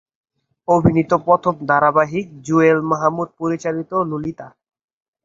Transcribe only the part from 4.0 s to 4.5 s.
"Lalita".